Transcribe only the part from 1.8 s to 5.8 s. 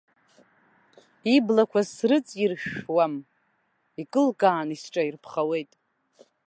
срыҵиршәауам, икылкааны исҿаирԥхауеит.